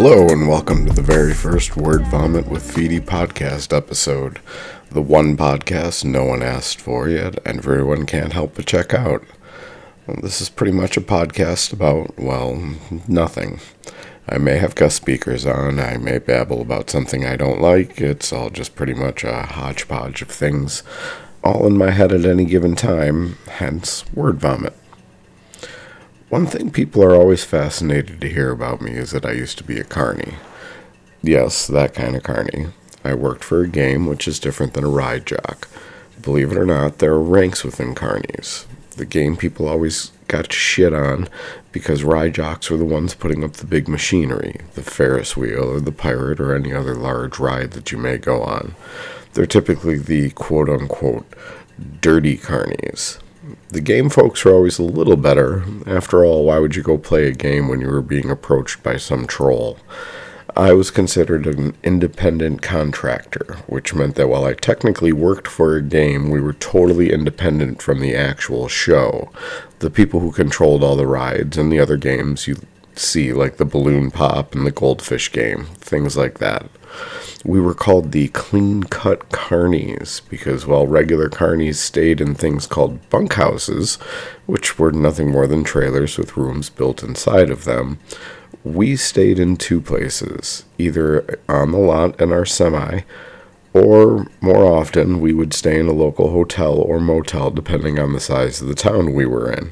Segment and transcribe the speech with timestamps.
[0.00, 4.38] Hello, and welcome to the very first Word Vomit with Feedy podcast episode.
[4.92, 9.24] The one podcast no one asked for yet, and everyone can't help but check out.
[10.06, 12.76] Well, this is pretty much a podcast about, well,
[13.08, 13.58] nothing.
[14.28, 18.00] I may have guest speakers on, I may babble about something I don't like.
[18.00, 20.84] It's all just pretty much a hodgepodge of things,
[21.42, 24.74] all in my head at any given time, hence Word Vomit.
[26.28, 29.64] One thing people are always fascinated to hear about me is that I used to
[29.64, 30.34] be a carny.
[31.22, 32.66] Yes, that kind of carny.
[33.02, 35.68] I worked for a game which is different than a ride jock.
[36.20, 38.66] Believe it or not, there are ranks within carnies.
[38.90, 41.28] The game people always got shit on
[41.72, 45.80] because ride jocks were the ones putting up the big machinery, the Ferris wheel or
[45.80, 48.74] the pirate or any other large ride that you may go on.
[49.32, 51.26] They're typically the quote unquote
[52.02, 53.18] dirty carnies.
[53.70, 55.64] The game folks are always a little better.
[55.86, 58.96] After all, why would you go play a game when you were being approached by
[58.96, 59.78] some troll?
[60.56, 65.82] I was considered an independent contractor, which meant that while I technically worked for a
[65.82, 69.30] game, we were totally independent from the actual show.
[69.78, 72.56] The people who controlled all the rides and the other games you
[72.96, 76.68] see, like the balloon pop and the goldfish game, things like that.
[77.44, 83.08] We were called the clean cut carnies because while regular carnies stayed in things called
[83.10, 83.96] bunkhouses,
[84.46, 87.98] which were nothing more than trailers with rooms built inside of them,
[88.64, 93.00] we stayed in two places, either on the lot in our semi,
[93.72, 98.20] or more often we would stay in a local hotel or motel depending on the
[98.20, 99.70] size of the town we were in.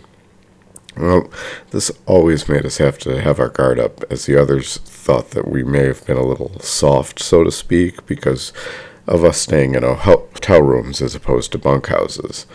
[0.96, 1.30] Well,
[1.72, 5.48] this always made us have to have our guard up, as the others thought that
[5.48, 8.52] we may have been a little soft, so to speak, because
[9.06, 12.46] of us staying in hotel rooms as opposed to bunkhouses.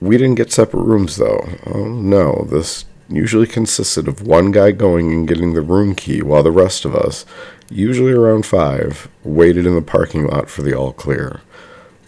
[0.00, 1.48] We didn't get separate rooms, though.
[1.66, 6.42] Oh, no, this usually consisted of one guy going and getting the room key while
[6.42, 7.24] the rest of us,
[7.70, 11.40] usually around five, waited in the parking lot for the all clear.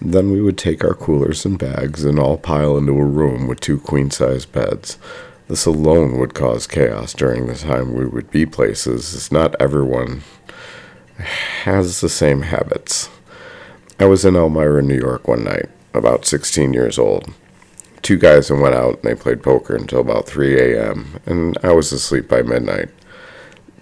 [0.00, 3.60] Then we would take our coolers and bags and all pile into a room with
[3.60, 4.98] two queen size beds.
[5.52, 10.22] This alone would cause chaos during the time we would be places, as not everyone
[11.64, 13.10] has the same habits.
[14.00, 17.34] I was in Elmira, New York one night, about 16 years old.
[18.00, 21.92] Two guys went out and they played poker until about 3 a.m., and I was
[21.92, 22.88] asleep by midnight.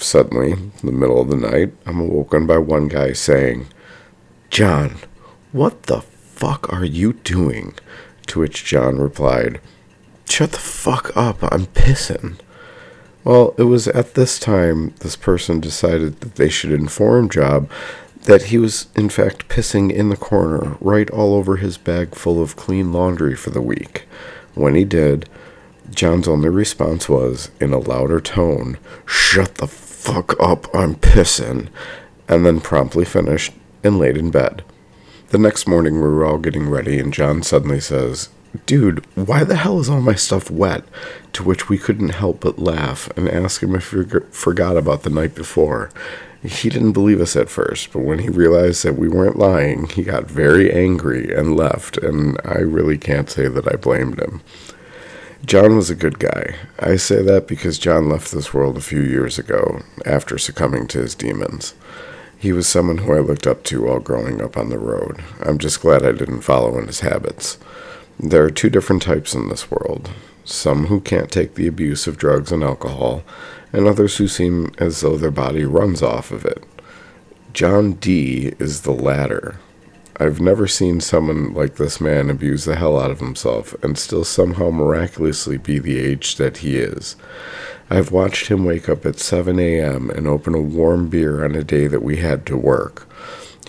[0.00, 3.68] Suddenly, in the middle of the night, I'm awoken by one guy saying,
[4.50, 4.96] John,
[5.52, 7.74] what the fuck are you doing?
[8.26, 9.60] To which John replied,
[10.30, 12.38] Shut the fuck up, I'm pissing.
[13.24, 17.68] Well, it was at this time this person decided that they should inform John
[18.22, 22.40] that he was in fact pissing in the corner right all over his bag full
[22.40, 24.06] of clean laundry for the week.
[24.54, 25.28] When he did,
[25.90, 31.68] John's only response was, in a louder tone, Shut the fuck up, I'm pissing,
[32.28, 33.52] and then promptly finished
[33.82, 34.62] and laid in bed.
[35.30, 38.28] The next morning, we were all getting ready, and John suddenly says,
[38.66, 40.84] Dude, why the hell is all my stuff wet?
[41.34, 44.02] To which we couldn't help but laugh and ask him if he
[44.32, 45.90] forgot about the night before.
[46.42, 50.02] He didn't believe us at first, but when he realized that we weren't lying, he
[50.02, 54.40] got very angry and left, and I really can't say that I blamed him.
[55.44, 56.56] John was a good guy.
[56.78, 61.00] I say that because John left this world a few years ago, after succumbing to
[61.00, 61.74] his demons.
[62.38, 65.22] He was someone who I looked up to while growing up on the road.
[65.40, 67.58] I'm just glad I didn't follow in his habits.
[68.22, 70.10] There are two different types in this world
[70.44, 73.22] some who can't take the abuse of drugs and alcohol,
[73.72, 76.62] and others who seem as though their body runs off of it.
[77.52, 79.58] John D is the latter.
[80.18, 84.24] I've never seen someone like this man abuse the hell out of himself and still
[84.24, 87.16] somehow miraculously be the age that he is.
[87.88, 90.10] I've watched him wake up at 7 a.m.
[90.10, 93.08] and open a warm beer on a day that we had to work.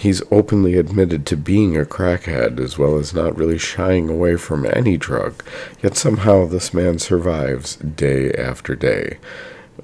[0.01, 4.65] He's openly admitted to being a crackhead as well as not really shying away from
[4.65, 5.43] any drug,
[5.83, 9.19] yet somehow this man survives day after day.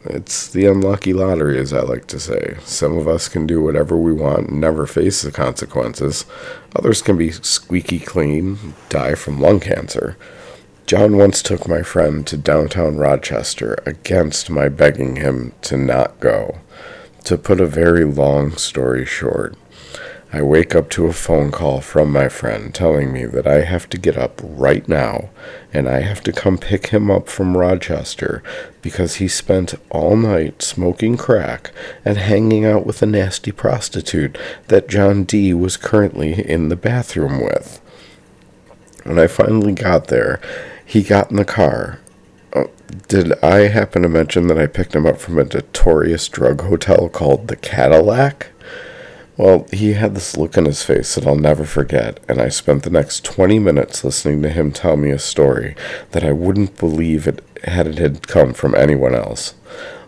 [0.05, 2.57] It's the unlucky lottery, as I like to say.
[2.63, 6.25] Some of us can do whatever we want and never face the consequences.
[6.75, 10.17] Others can be squeaky clean, die from lung cancer.
[10.87, 16.57] John once took my friend to downtown Rochester against my begging him to not go.
[17.25, 19.55] To put a very long story short,
[20.33, 23.87] I wake up to a phone call from my friend telling me that I have
[23.89, 25.29] to get up right now
[25.73, 28.43] and I have to come pick him up from Rochester
[28.81, 31.71] because he spent all night smoking crack
[32.03, 34.37] and hanging out with a nasty prostitute
[34.67, 37.79] that John D was currently in the bathroom with.
[39.05, 40.41] When I finally got there,
[40.85, 42.01] he got in the car.
[42.53, 42.69] Oh,
[43.07, 47.07] Did I happen to mention that I picked him up from a notorious drug hotel
[47.07, 48.51] called the Cadillac?
[49.37, 52.81] Well, he had this look on his face that I'll never forget, and I spent
[52.81, 55.75] the next 20 minutes listening to him tell me a story
[56.11, 59.53] that I wouldn't believe it had it had come from anyone else.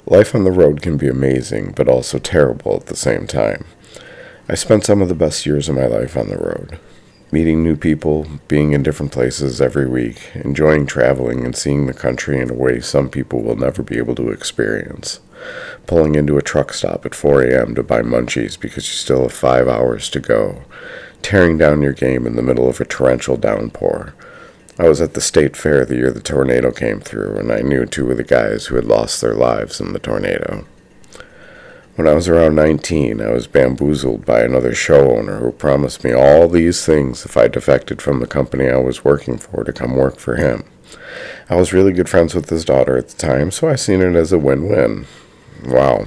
[0.07, 3.65] Life on the road can be amazing, but also terrible at the same time.
[4.47, 6.79] I spent some of the best years of my life on the road
[7.31, 12.39] meeting new people, being in different places every week, enjoying traveling and seeing the country
[12.39, 15.19] in a way some people will never be able to experience.
[15.85, 17.75] Pulling into a truck stop at 4 a.m.
[17.75, 20.63] to buy munchies because you still have five hours to go.
[21.21, 24.13] Tearing down your game in the middle of a torrential downpour.
[24.77, 27.85] I was at the state fair the year the tornado came through, and I knew
[27.85, 30.65] two of the guys who had lost their lives in the tornado.
[31.99, 36.13] When I was around 19, I was bamboozled by another show owner who promised me
[36.13, 39.97] all these things if I defected from the company I was working for to come
[39.97, 40.63] work for him.
[41.49, 44.15] I was really good friends with his daughter at the time, so I seen it
[44.15, 45.07] as a win-win.
[45.65, 46.05] Wow,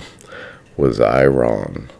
[0.78, 1.90] was I wrong.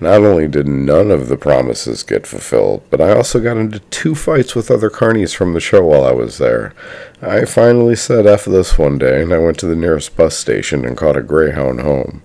[0.00, 4.16] Not only did none of the promises get fulfilled, but I also got into two
[4.16, 6.74] fights with other carnies from the show while I was there.
[7.22, 10.84] I finally said F this one day, and I went to the nearest bus station
[10.84, 12.24] and caught a Greyhound home.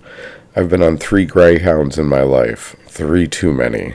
[0.54, 2.76] I've been on three Greyhounds in my life.
[2.86, 3.94] Three too many.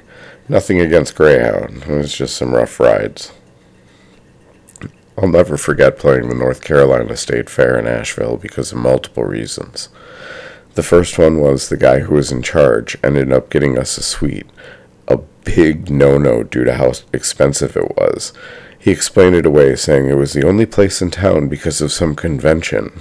[0.49, 1.83] Nothing against Greyhound.
[1.83, 3.31] It was just some rough rides.
[5.17, 9.89] I'll never forget playing the North Carolina State Fair in Asheville because of multiple reasons.
[10.73, 14.03] The first one was the guy who was in charge ended up getting us a
[14.03, 14.47] suite.
[15.07, 18.33] A big no no due to how expensive it was.
[18.79, 22.15] He explained it away, saying it was the only place in town because of some
[22.15, 22.99] convention.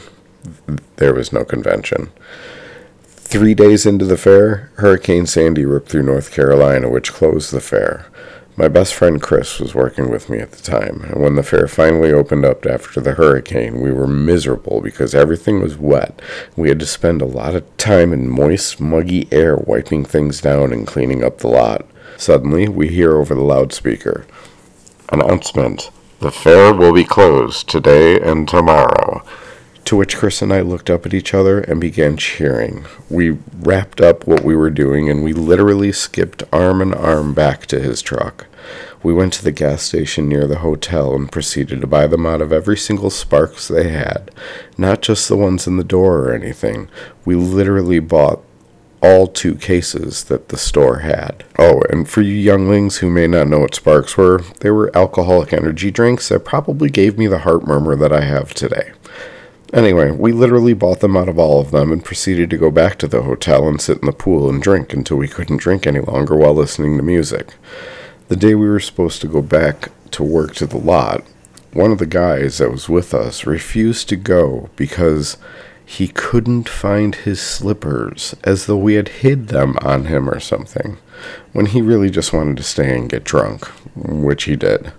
[0.97, 2.11] There was no convention.
[3.37, 8.07] Three days into the fair, Hurricane Sandy ripped through North Carolina, which closed the fair.
[8.57, 11.69] My best friend Chris was working with me at the time, and when the fair
[11.69, 16.23] finally opened up after the hurricane, we were miserable because everything was wet.
[16.57, 20.73] We had to spend a lot of time in moist, muggy air wiping things down
[20.73, 21.85] and cleaning up the lot.
[22.17, 24.25] Suddenly, we hear over the loudspeaker
[25.13, 25.91] Announcement
[26.21, 29.23] The fair will be closed today and tomorrow.
[29.87, 32.85] To which Chris and I looked up at each other and began cheering.
[33.09, 37.67] We wrapped up what we were doing and we literally skipped arm in arm back
[37.67, 38.47] to his truck.
[39.05, 42.43] We went to the gas station near the hotel and proceeded to buy them out
[42.43, 44.33] of every single Sparks they had,
[44.77, 46.89] not just the ones in the door or anything.
[47.25, 48.43] We literally bought
[49.01, 51.45] all two cases that the store had.
[51.61, 55.53] Oh, and for you younglings who may not know what Sparks were, they were alcoholic
[55.53, 58.91] energy drinks that probably gave me the heart murmur that I have today.
[59.73, 62.99] Anyway, we literally bought them out of all of them and proceeded to go back
[62.99, 66.01] to the hotel and sit in the pool and drink until we couldn't drink any
[66.01, 67.55] longer while listening to music.
[68.29, 71.25] The day we were supposed to go back to work to the lot,
[71.73, 75.37] one of the guys that was with us refused to go because
[75.85, 80.99] he couldn't find his slippers, as though we had hid them on him or something,
[81.53, 84.93] when he really just wanted to stay and get drunk, which he did.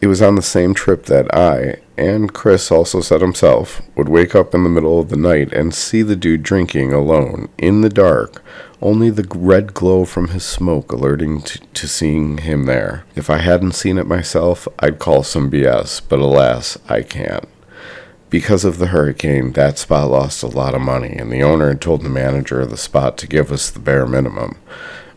[0.00, 4.34] It was on the same trip that I, and Chris also said himself, would wake
[4.34, 7.90] up in the middle of the night and see the dude drinking alone, in the
[7.90, 8.42] dark,
[8.80, 13.04] only the red glow from his smoke alerting to, to seeing him there.
[13.14, 17.46] If I hadn't seen it myself, I'd call some BS, but alas, I can't.
[18.30, 21.82] Because of the hurricane, that spot lost a lot of money, and the owner had
[21.82, 24.56] told the manager of the spot to give us the bare minimum.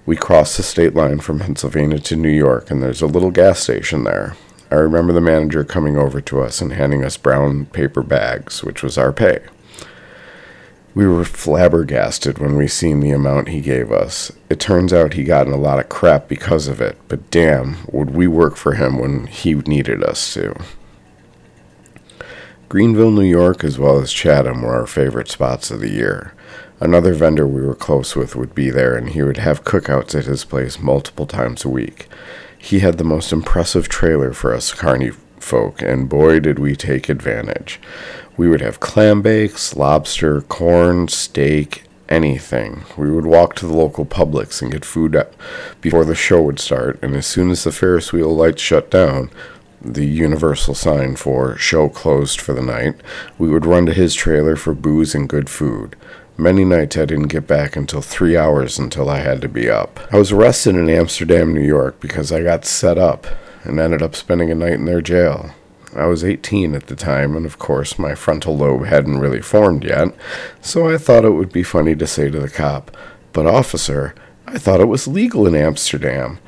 [0.06, 3.60] We crossed the state line from Pennsylvania to New York, and there's a little gas
[3.60, 4.36] station there.
[4.74, 8.82] I remember the manager coming over to us and handing us brown paper bags, which
[8.82, 9.42] was our pay.
[10.96, 14.32] We were flabbergasted when we seen the amount he gave us.
[14.50, 17.86] It turns out he got in a lot of crap because of it, but damn,
[17.92, 20.56] would we work for him when he needed us to.
[22.68, 26.34] Greenville, New York, as well as Chatham were our favorite spots of the year.
[26.80, 30.26] Another vendor we were close with would be there, and he would have cookouts at
[30.26, 32.10] his place multiple times a week.
[32.64, 37.10] He had the most impressive trailer for us carny folk, and boy did we take
[37.10, 37.78] advantage.
[38.38, 42.86] We would have clam bakes, lobster, corn, steak, anything.
[42.96, 45.22] We would walk to the local Publix and get food
[45.82, 49.30] before the show would start, and as soon as the Ferris wheel lights shut down,
[49.82, 52.96] the universal sign for show closed for the night,
[53.38, 55.98] we would run to his trailer for booze and good food.
[56.38, 60.00] Many nights I didn't get back until three hours until I had to be up.
[60.12, 63.28] I was arrested in Amsterdam, New York because I got set up
[63.64, 65.52] and ended up spending a night in their jail.
[65.96, 69.84] I was 18 at the time, and of course, my frontal lobe hadn't really formed
[69.84, 70.08] yet,
[70.60, 72.90] so I thought it would be funny to say to the cop,
[73.32, 74.16] But, officer,
[74.48, 76.40] I thought it was legal in Amsterdam.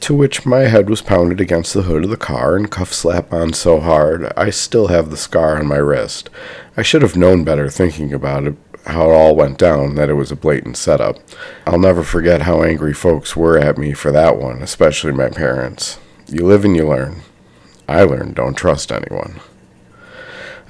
[0.00, 3.32] To which my head was pounded against the hood of the car and cuff slap
[3.32, 6.28] on so hard I still have the scar on my wrist.
[6.76, 8.56] I should have known better thinking about it,
[8.88, 11.18] how it all went down, that it was a blatant setup.
[11.66, 15.98] I'll never forget how angry folks were at me for that one, especially my parents.
[16.26, 17.22] You live and you learn.
[17.86, 19.40] I learned don't trust anyone.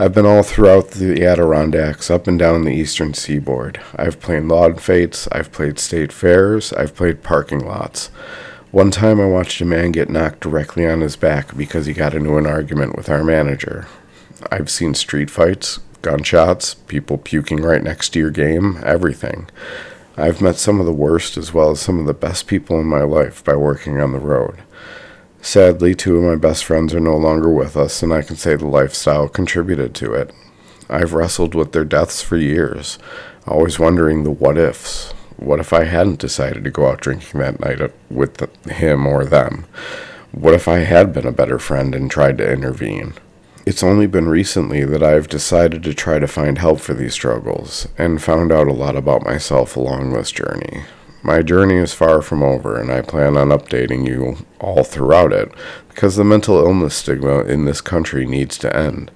[0.01, 3.81] I've been all throughout the Adirondacks, up and down the eastern seaboard.
[3.97, 8.07] I've played lawn fetes, I've played state fairs, I've played parking lots.
[8.71, 12.15] One time I watched a man get knocked directly on his back because he got
[12.15, 13.89] into an argument with our manager.
[14.53, 19.49] I've seen street fights, gunshots, people puking right next to your game, everything.
[20.17, 22.87] I've met some of the worst as well as some of the best people in
[22.87, 24.59] my life by working on the road.
[25.41, 28.57] Sadly, two of my best friends are no longer with us, and I can say
[28.57, 30.33] the lifestyle contributed to it.
[30.91, 32.99] I've wrestled with their deaths for years,
[33.47, 35.13] always wondering the what ifs.
[35.37, 39.67] What if I hadn't decided to go out drinking that night with him or them?
[40.33, 43.15] What if I had been a better friend and tried to intervene?
[43.69, 47.87] It's only been recently that I've decided to try to find help for these struggles
[47.99, 50.85] and found out a lot about myself along this journey.
[51.23, 55.53] My journey is far from over, and I plan on updating you all throughout it
[55.91, 59.11] because the mental illness stigma in this country needs to end.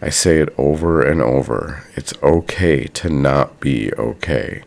[0.00, 1.84] I say it over and over.
[1.94, 4.62] It's okay to not be okay.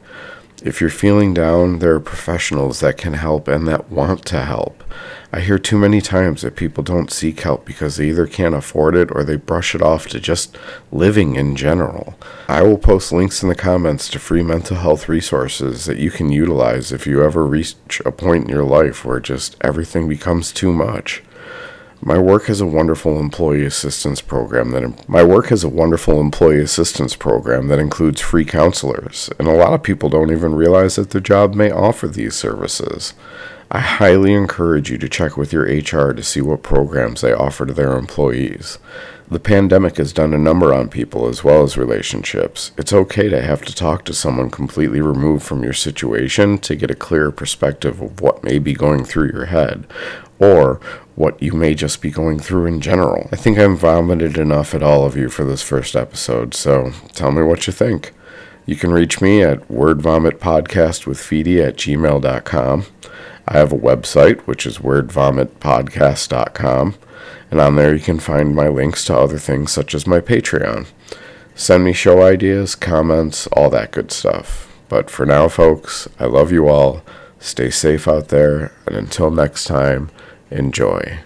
[0.64, 4.84] If you're feeling down, there are professionals that can help and that want to help.
[5.34, 8.96] I hear too many times that people don't seek help because they either can't afford
[8.96, 10.56] it or they brush it off to just
[10.92, 12.16] living in general.
[12.48, 16.32] I will post links in the comments to free mental health resources that you can
[16.32, 17.76] utilize if you ever reach
[18.06, 21.24] a point in your life where just everything becomes too much.
[22.04, 26.60] My work has a wonderful employee assistance program that my work has a wonderful employee
[26.60, 31.12] assistance program that includes free counselors, and a lot of people don't even realize that
[31.12, 33.14] their job may offer these services.
[33.74, 37.66] I highly encourage you to check with your HR to see what programs they offer
[37.66, 38.80] to their employees.
[39.30, 42.74] The pandemic has done a number on people as well as relationships.
[42.78, 46.92] It's okay to have to talk to someone completely removed from your situation to get
[46.92, 49.88] a clearer perspective of what may be going through your head
[50.38, 50.82] or
[51.16, 53.30] what you may just be going through in general.
[53.32, 57.32] I think I've vomited enough at all of you for this first episode, so tell
[57.32, 58.12] me what you think.
[58.66, 62.86] You can reach me at wordvomitpodcastwithfeedy at gmail.com.
[63.52, 66.96] I have a website, which is wordvomitpodcast.com.
[67.52, 70.88] And on there, you can find my links to other things such as my Patreon.
[71.54, 74.74] Send me show ideas, comments, all that good stuff.
[74.88, 77.04] But for now, folks, I love you all.
[77.40, 78.72] Stay safe out there.
[78.86, 80.12] And until next time,
[80.50, 81.20] enjoy.